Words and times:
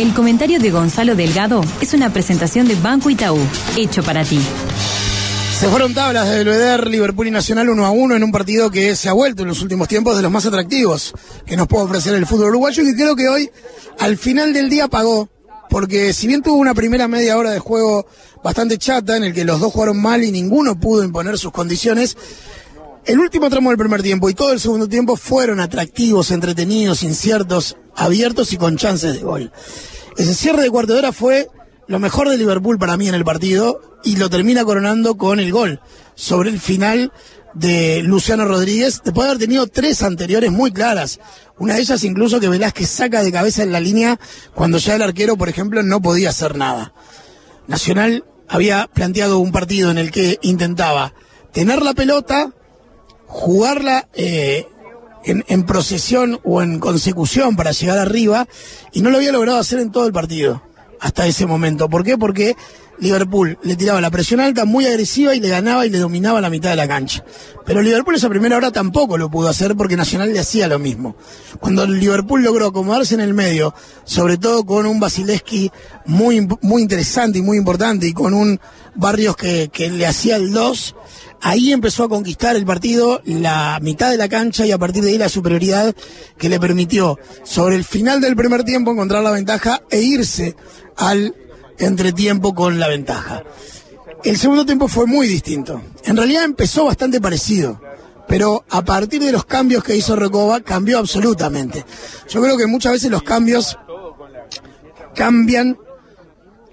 El 0.00 0.14
comentario 0.14 0.58
de 0.58 0.70
Gonzalo 0.70 1.14
Delgado 1.14 1.60
es 1.82 1.92
una 1.92 2.10
presentación 2.10 2.66
de 2.66 2.74
Banco 2.74 3.10
Itaú, 3.10 3.38
hecho 3.76 4.02
para 4.02 4.24
ti. 4.24 4.40
Se 5.58 5.68
fueron 5.68 5.92
tablas 5.92 6.26
de 6.26 6.38
Belvedere, 6.38 6.88
Liverpool 6.88 7.26
y 7.26 7.30
Nacional 7.30 7.68
1 7.68 7.84
a 7.84 7.90
1 7.90 8.16
en 8.16 8.24
un 8.24 8.32
partido 8.32 8.70
que 8.70 8.96
se 8.96 9.10
ha 9.10 9.12
vuelto 9.12 9.42
en 9.42 9.48
los 9.48 9.60
últimos 9.60 9.88
tiempos 9.88 10.16
de 10.16 10.22
los 10.22 10.32
más 10.32 10.46
atractivos 10.46 11.12
que 11.44 11.54
nos 11.54 11.68
puede 11.68 11.84
ofrecer 11.84 12.14
el 12.14 12.24
fútbol 12.24 12.48
uruguayo 12.48 12.82
y 12.82 12.94
creo 12.94 13.14
que 13.14 13.28
hoy, 13.28 13.50
al 13.98 14.16
final 14.16 14.54
del 14.54 14.70
día, 14.70 14.88
pagó. 14.88 15.28
Porque 15.68 16.14
si 16.14 16.26
bien 16.26 16.40
tuvo 16.40 16.56
una 16.56 16.72
primera 16.72 17.06
media 17.06 17.36
hora 17.36 17.50
de 17.50 17.58
juego 17.58 18.06
bastante 18.42 18.78
chata, 18.78 19.18
en 19.18 19.24
el 19.24 19.34
que 19.34 19.44
los 19.44 19.60
dos 19.60 19.70
jugaron 19.70 20.00
mal 20.00 20.24
y 20.24 20.32
ninguno 20.32 20.80
pudo 20.80 21.04
imponer 21.04 21.36
sus 21.36 21.52
condiciones, 21.52 22.16
el 23.06 23.18
último 23.18 23.48
tramo 23.50 23.70
del 23.70 23.78
primer 23.78 24.02
tiempo 24.02 24.28
y 24.28 24.34
todo 24.34 24.52
el 24.52 24.60
segundo 24.60 24.88
tiempo 24.88 25.16
fueron 25.16 25.60
atractivos, 25.60 26.30
entretenidos, 26.30 27.02
inciertos, 27.02 27.76
abiertos 27.96 28.52
y 28.52 28.56
con 28.56 28.76
chances 28.76 29.14
de 29.14 29.20
gol. 29.20 29.52
Ese 30.16 30.34
cierre 30.34 30.62
de 30.62 30.70
cuarto 30.70 30.92
de 30.92 30.98
hora 30.98 31.12
fue 31.12 31.48
lo 31.86 31.98
mejor 31.98 32.28
de 32.28 32.38
Liverpool 32.38 32.78
para 32.78 32.96
mí 32.96 33.08
en 33.08 33.14
el 33.14 33.24
partido 33.24 33.80
y 34.04 34.16
lo 34.16 34.30
termina 34.30 34.64
coronando 34.64 35.16
con 35.16 35.40
el 35.40 35.50
gol 35.52 35.80
sobre 36.14 36.50
el 36.50 36.60
final 36.60 37.12
de 37.54 38.02
Luciano 38.04 38.44
Rodríguez, 38.44 39.00
después 39.04 39.24
de 39.24 39.30
haber 39.30 39.38
tenido 39.40 39.66
tres 39.66 40.02
anteriores 40.02 40.52
muy 40.52 40.70
claras. 40.70 41.18
Una 41.58 41.74
de 41.74 41.80
ellas 41.80 42.04
incluso 42.04 42.38
que 42.38 42.48
Velázquez 42.48 42.88
saca 42.88 43.22
de 43.22 43.32
cabeza 43.32 43.62
en 43.62 43.72
la 43.72 43.80
línea 43.80 44.20
cuando 44.54 44.78
ya 44.78 44.94
el 44.94 45.02
arquero, 45.02 45.36
por 45.36 45.48
ejemplo, 45.48 45.82
no 45.82 46.00
podía 46.00 46.30
hacer 46.30 46.56
nada. 46.56 46.92
Nacional 47.66 48.24
había 48.48 48.88
planteado 48.92 49.38
un 49.38 49.52
partido 49.52 49.90
en 49.90 49.98
el 49.98 50.10
que 50.10 50.38
intentaba 50.42 51.14
tener 51.52 51.82
la 51.82 51.94
pelota, 51.94 52.52
jugarla 53.30 54.08
eh, 54.14 54.66
en, 55.24 55.44
en, 55.48 55.62
procesión 55.64 56.40
o 56.44 56.62
en 56.62 56.80
consecución 56.80 57.54
para 57.54 57.70
llegar 57.70 57.98
arriba 57.98 58.46
y 58.92 59.02
no 59.02 59.10
lo 59.10 59.18
había 59.18 59.32
logrado 59.32 59.58
hacer 59.58 59.78
en 59.78 59.92
todo 59.92 60.06
el 60.06 60.12
partido 60.12 60.62
hasta 61.00 61.26
ese 61.26 61.46
momento. 61.46 61.88
¿Por 61.88 62.04
qué? 62.04 62.18
Porque 62.18 62.56
Liverpool 63.00 63.58
le 63.62 63.76
tiraba 63.76 64.00
la 64.00 64.10
presión 64.10 64.40
alta 64.40 64.64
muy 64.64 64.84
agresiva 64.84 65.34
y 65.34 65.40
le 65.40 65.48
ganaba 65.48 65.86
y 65.86 65.90
le 65.90 65.98
dominaba 65.98 66.40
la 66.40 66.50
mitad 66.50 66.70
de 66.70 66.76
la 66.76 66.86
cancha. 66.86 67.24
Pero 67.64 67.82
Liverpool 67.82 68.14
esa 68.14 68.28
primera 68.28 68.56
hora 68.56 68.70
tampoco 68.70 69.16
lo 69.16 69.30
pudo 69.30 69.48
hacer 69.48 69.74
porque 69.74 69.96
Nacional 69.96 70.32
le 70.32 70.38
hacía 70.38 70.68
lo 70.68 70.78
mismo. 70.78 71.16
Cuando 71.60 71.86
Liverpool 71.86 72.42
logró 72.42 72.66
acomodarse 72.66 73.14
en 73.14 73.20
el 73.20 73.32
medio, 73.32 73.74
sobre 74.04 74.36
todo 74.36 74.64
con 74.64 74.86
un 74.86 75.00
Basileski 75.00 75.72
muy, 76.04 76.46
muy 76.60 76.82
interesante 76.82 77.38
y 77.38 77.42
muy 77.42 77.56
importante 77.56 78.06
y 78.06 78.12
con 78.12 78.34
un 78.34 78.60
Barrios 78.94 79.36
que, 79.36 79.70
que 79.72 79.88
le 79.88 80.06
hacía 80.06 80.36
el 80.36 80.52
2, 80.52 80.96
ahí 81.40 81.72
empezó 81.72 82.04
a 82.04 82.08
conquistar 82.08 82.56
el 82.56 82.64
partido, 82.64 83.22
la 83.24 83.78
mitad 83.80 84.10
de 84.10 84.16
la 84.16 84.28
cancha 84.28 84.66
y 84.66 84.72
a 84.72 84.78
partir 84.78 85.02
de 85.02 85.10
ahí 85.10 85.18
la 85.18 85.28
superioridad 85.28 85.94
que 86.38 86.48
le 86.48 86.60
permitió 86.60 87.18
sobre 87.44 87.76
el 87.76 87.84
final 87.84 88.20
del 88.20 88.36
primer 88.36 88.64
tiempo 88.64 88.92
encontrar 88.92 89.22
la 89.22 89.30
ventaja 89.30 89.82
e 89.90 90.00
irse 90.00 90.56
al 90.96 91.34
entretiempo 91.78 92.54
con 92.54 92.78
la 92.78 92.88
ventaja. 92.88 93.42
El 94.22 94.36
segundo 94.36 94.66
tiempo 94.66 94.86
fue 94.86 95.06
muy 95.06 95.26
distinto. 95.26 95.80
En 96.04 96.16
realidad 96.16 96.44
empezó 96.44 96.84
bastante 96.84 97.20
parecido, 97.20 97.80
pero 98.28 98.64
a 98.68 98.82
partir 98.82 99.22
de 99.22 99.32
los 99.32 99.46
cambios 99.46 99.82
que 99.82 99.96
hizo 99.96 100.14
Recoba 100.14 100.60
cambió 100.60 100.98
absolutamente. 100.98 101.84
Yo 102.28 102.42
creo 102.42 102.56
que 102.56 102.66
muchas 102.66 102.92
veces 102.92 103.10
los 103.10 103.22
cambios 103.22 103.78
cambian 105.14 105.78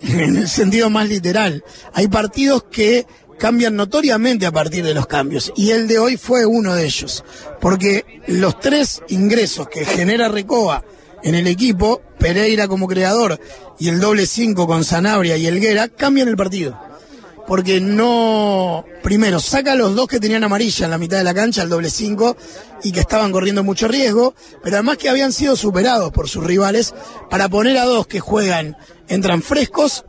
en 0.00 0.36
el 0.36 0.48
sentido 0.48 0.90
más 0.90 1.08
literal. 1.08 1.64
Hay 1.94 2.08
partidos 2.08 2.64
que 2.64 3.06
cambian 3.38 3.76
notoriamente 3.76 4.46
a 4.46 4.52
partir 4.52 4.84
de 4.84 4.94
los 4.94 5.06
cambios 5.06 5.52
y 5.56 5.70
el 5.70 5.88
de 5.88 5.98
hoy 5.98 6.16
fue 6.16 6.46
uno 6.46 6.74
de 6.74 6.84
ellos, 6.84 7.24
porque 7.60 8.22
los 8.26 8.58
tres 8.60 9.02
ingresos 9.08 9.68
que 9.68 9.84
genera 9.84 10.28
Recoba 10.28 10.84
en 11.22 11.34
el 11.34 11.46
equipo, 11.46 12.02
Pereira 12.18 12.68
como 12.68 12.86
creador 12.86 13.40
y 13.78 13.88
el 13.88 14.00
doble 14.00 14.26
cinco 14.26 14.66
con 14.66 14.84
Sanabria 14.84 15.36
y 15.36 15.46
Elguera, 15.46 15.88
cambian 15.88 16.28
el 16.28 16.36
partido. 16.36 16.78
Porque 17.46 17.80
no, 17.80 18.84
primero, 19.04 19.38
saca 19.38 19.72
a 19.72 19.76
los 19.76 19.94
dos 19.94 20.08
que 20.08 20.18
tenían 20.18 20.42
amarilla 20.42 20.84
en 20.84 20.90
la 20.90 20.98
mitad 20.98 21.18
de 21.18 21.24
la 21.24 21.34
cancha, 21.34 21.62
el 21.62 21.68
doble 21.68 21.90
cinco, 21.90 22.36
y 22.82 22.90
que 22.90 23.00
estaban 23.00 23.30
corriendo 23.30 23.62
mucho 23.62 23.86
riesgo, 23.86 24.34
pero 24.64 24.76
además 24.76 24.96
que 24.98 25.08
habían 25.08 25.32
sido 25.32 25.54
superados 25.54 26.10
por 26.10 26.28
sus 26.28 26.42
rivales, 26.42 26.92
para 27.30 27.48
poner 27.48 27.78
a 27.78 27.84
dos 27.84 28.08
que 28.08 28.18
juegan, 28.18 28.76
entran 29.08 29.42
frescos, 29.42 30.04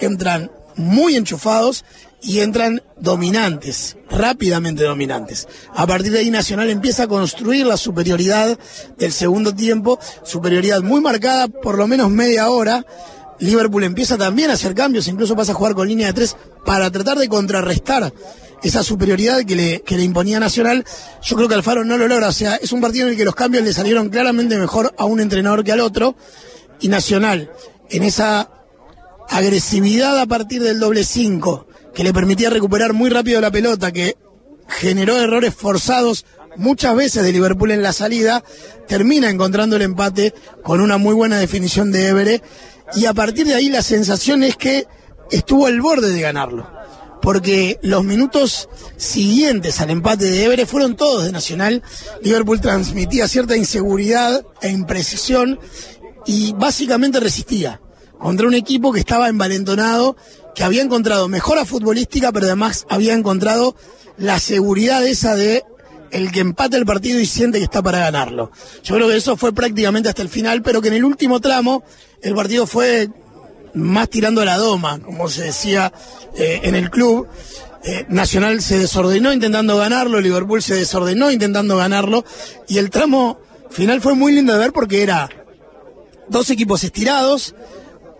entran 0.00 0.50
muy 0.76 1.16
enchufados 1.16 1.84
y 2.22 2.40
entran 2.40 2.82
dominantes, 2.96 3.96
rápidamente 4.08 4.84
dominantes. 4.84 5.48
A 5.74 5.86
partir 5.86 6.12
de 6.12 6.20
ahí 6.20 6.30
Nacional 6.30 6.70
empieza 6.70 7.04
a 7.04 7.08
construir 7.08 7.66
la 7.66 7.76
superioridad 7.76 8.58
del 8.96 9.12
segundo 9.12 9.54
tiempo, 9.54 9.98
superioridad 10.22 10.82
muy 10.82 11.00
marcada 11.00 11.48
por 11.48 11.76
lo 11.76 11.86
menos 11.86 12.10
media 12.10 12.48
hora. 12.48 12.86
Liverpool 13.40 13.82
empieza 13.82 14.16
también 14.16 14.50
a 14.50 14.54
hacer 14.54 14.74
cambios, 14.74 15.08
incluso 15.08 15.34
pasa 15.34 15.50
a 15.50 15.54
jugar 15.56 15.74
con 15.74 15.88
línea 15.88 16.06
de 16.06 16.12
tres 16.12 16.36
para 16.64 16.90
tratar 16.90 17.18
de 17.18 17.28
contrarrestar 17.28 18.12
esa 18.62 18.84
superioridad 18.84 19.44
que 19.44 19.56
le, 19.56 19.82
que 19.82 19.96
le 19.96 20.04
imponía 20.04 20.38
Nacional. 20.38 20.84
Yo 21.24 21.34
creo 21.34 21.48
que 21.48 21.54
Alfaro 21.54 21.84
no 21.84 21.98
lo 21.98 22.06
logra, 22.06 22.28
o 22.28 22.32
sea, 22.32 22.54
es 22.54 22.70
un 22.70 22.80
partido 22.80 23.06
en 23.06 23.12
el 23.12 23.16
que 23.16 23.24
los 23.24 23.34
cambios 23.34 23.64
le 23.64 23.72
salieron 23.72 24.10
claramente 24.10 24.56
mejor 24.56 24.94
a 24.96 25.06
un 25.06 25.18
entrenador 25.18 25.64
que 25.64 25.72
al 25.72 25.80
otro. 25.80 26.14
Y 26.80 26.86
Nacional, 26.86 27.50
en 27.90 28.04
esa 28.04 28.48
agresividad 29.32 30.18
a 30.18 30.26
partir 30.26 30.62
del 30.62 30.78
doble 30.78 31.04
cinco, 31.04 31.66
que 31.94 32.04
le 32.04 32.12
permitía 32.12 32.50
recuperar 32.50 32.92
muy 32.92 33.10
rápido 33.10 33.40
la 33.40 33.50
pelota, 33.50 33.90
que 33.90 34.16
generó 34.68 35.18
errores 35.18 35.54
forzados 35.54 36.26
muchas 36.56 36.94
veces 36.94 37.22
de 37.22 37.32
Liverpool 37.32 37.70
en 37.70 37.82
la 37.82 37.92
salida, 37.92 38.44
termina 38.86 39.30
encontrando 39.30 39.76
el 39.76 39.82
empate 39.82 40.34
con 40.62 40.80
una 40.80 40.98
muy 40.98 41.14
buena 41.14 41.38
definición 41.38 41.92
de 41.92 42.08
Évere 42.08 42.42
y 42.94 43.06
a 43.06 43.14
partir 43.14 43.46
de 43.46 43.54
ahí 43.54 43.70
la 43.70 43.82
sensación 43.82 44.42
es 44.42 44.56
que 44.56 44.86
estuvo 45.30 45.66
al 45.66 45.80
borde 45.80 46.10
de 46.10 46.20
ganarlo. 46.20 46.70
Porque 47.22 47.78
los 47.82 48.02
minutos 48.02 48.68
siguientes 48.96 49.80
al 49.80 49.90
empate 49.90 50.24
de 50.24 50.44
Évere 50.44 50.66
fueron 50.66 50.96
todos 50.96 51.24
de 51.24 51.30
Nacional. 51.30 51.82
Liverpool 52.20 52.60
transmitía 52.60 53.28
cierta 53.28 53.56
inseguridad 53.56 54.44
e 54.60 54.70
imprecisión 54.70 55.60
y 56.26 56.52
básicamente 56.52 57.20
resistía 57.20 57.80
contra 58.22 58.46
un 58.46 58.54
equipo 58.54 58.92
que 58.92 59.00
estaba 59.00 59.28
envalentonado 59.28 60.16
que 60.54 60.62
había 60.62 60.82
encontrado 60.82 61.28
mejora 61.28 61.64
futbolística, 61.64 62.30
pero 62.30 62.46
además 62.46 62.86
había 62.88 63.14
encontrado 63.14 63.74
la 64.16 64.38
seguridad 64.38 65.04
esa 65.06 65.34
de 65.34 65.64
el 66.12 66.30
que 66.30 66.40
empate 66.40 66.76
el 66.76 66.86
partido 66.86 67.18
y 67.18 67.26
siente 67.26 67.58
que 67.58 67.64
está 67.64 67.82
para 67.82 67.98
ganarlo. 67.98 68.52
Yo 68.84 68.94
creo 68.94 69.08
que 69.08 69.16
eso 69.16 69.36
fue 69.36 69.52
prácticamente 69.52 70.08
hasta 70.08 70.22
el 70.22 70.28
final, 70.28 70.62
pero 70.62 70.80
que 70.80 70.88
en 70.88 70.94
el 70.94 71.04
último 71.04 71.40
tramo 71.40 71.82
el 72.20 72.34
partido 72.34 72.66
fue 72.66 73.08
más 73.74 74.08
tirando 74.08 74.42
a 74.42 74.44
la 74.44 74.58
doma, 74.58 75.00
como 75.00 75.28
se 75.28 75.44
decía 75.44 75.92
eh, 76.36 76.60
en 76.62 76.74
el 76.74 76.90
club. 76.90 77.26
Eh, 77.84 78.06
Nacional 78.08 78.62
se 78.62 78.78
desordenó 78.78 79.32
intentando 79.32 79.76
ganarlo, 79.76 80.20
Liverpool 80.20 80.62
se 80.62 80.76
desordenó 80.76 81.32
intentando 81.32 81.76
ganarlo, 81.76 82.24
y 82.68 82.78
el 82.78 82.90
tramo 82.90 83.40
final 83.70 84.00
fue 84.00 84.14
muy 84.14 84.32
lindo 84.32 84.52
de 84.52 84.60
ver 84.60 84.72
porque 84.72 85.02
era 85.02 85.28
dos 86.28 86.50
equipos 86.50 86.84
estirados, 86.84 87.56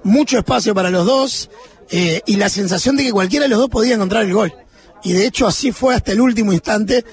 mucho 0.04 0.38
espacio 0.38 0.74
para 0.74 0.90
los 0.90 1.06
dos, 1.06 1.50
eh, 1.90 2.22
y 2.26 2.36
la 2.36 2.48
sensación 2.48 2.96
de 2.96 3.04
que 3.04 3.12
cualquiera 3.12 3.44
de 3.44 3.50
los 3.50 3.58
dos 3.58 3.68
podía 3.68 3.94
encontrar 3.94 4.24
el 4.24 4.32
gol. 4.32 4.54
Y 5.04 5.12
de 5.12 5.26
hecho 5.26 5.46
así 5.46 5.72
fue 5.72 5.94
hasta 5.94 6.12
el 6.12 6.20
último 6.20 6.52
instante, 6.52 7.04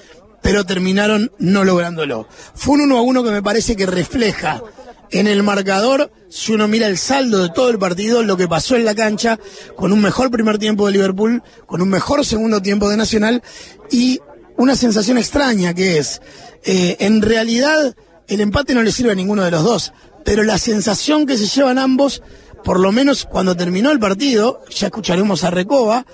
pero 0.42 0.64
terminaron 0.64 1.30
no 1.38 1.64
lográndolo. 1.64 2.26
Fue 2.54 2.74
un 2.74 2.82
1 2.82 2.98
a 2.98 3.02
1 3.02 3.24
que 3.24 3.30
me 3.30 3.42
parece 3.42 3.76
que 3.76 3.86
refleja 3.86 4.62
en 5.10 5.26
el 5.26 5.42
marcador, 5.42 6.12
si 6.28 6.52
uno 6.52 6.68
mira 6.68 6.86
el 6.86 6.96
saldo 6.96 7.42
de 7.42 7.48
todo 7.50 7.68
el 7.68 7.78
partido, 7.78 8.22
lo 8.22 8.36
que 8.36 8.46
pasó 8.46 8.76
en 8.76 8.84
la 8.84 8.94
cancha, 8.94 9.38
con 9.76 9.92
un 9.92 10.00
mejor 10.00 10.30
primer 10.30 10.58
tiempo 10.58 10.86
de 10.86 10.92
Liverpool, 10.92 11.42
con 11.66 11.82
un 11.82 11.88
mejor 11.88 12.24
segundo 12.24 12.62
tiempo 12.62 12.88
de 12.88 12.96
Nacional 12.96 13.42
y 13.90 14.20
una 14.56 14.76
sensación 14.76 15.18
extraña 15.18 15.74
que 15.74 15.98
es, 15.98 16.22
eh, 16.64 16.96
en 17.00 17.22
realidad 17.22 17.96
el 18.28 18.40
empate 18.40 18.74
no 18.74 18.82
le 18.82 18.92
sirve 18.92 19.10
a 19.10 19.16
ninguno 19.16 19.42
de 19.42 19.50
los 19.50 19.64
dos, 19.64 19.92
pero 20.24 20.44
la 20.44 20.58
sensación 20.58 21.26
que 21.26 21.36
se 21.36 21.46
llevan 21.46 21.78
ambos 21.78 22.22
por 22.64 22.80
lo 22.80 22.92
menos 22.92 23.24
cuando 23.24 23.56
terminó 23.56 23.90
el 23.90 23.98
partido, 23.98 24.60
ya 24.70 24.88
escucharemos 24.88 25.44
a 25.44 25.50
Recoba, 25.50 26.06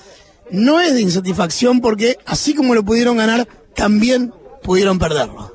no 0.50 0.80
es 0.80 0.94
de 0.94 1.02
insatisfacción 1.02 1.80
porque 1.80 2.18
así 2.26 2.54
como 2.54 2.74
lo 2.74 2.84
pudieron 2.84 3.16
ganar, 3.16 3.48
también 3.74 4.32
pudieron 4.62 4.98
perderlo. 4.98 5.54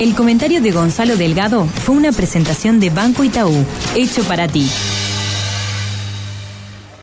El 0.00 0.14
comentario 0.14 0.62
de 0.62 0.70
Gonzalo 0.70 1.16
Delgado 1.16 1.66
fue 1.66 1.94
una 1.94 2.10
presentación 2.10 2.80
de 2.80 2.88
Banco 2.88 3.22
Itaú, 3.22 3.52
hecho 3.94 4.22
para 4.24 4.48
ti. 4.48 4.66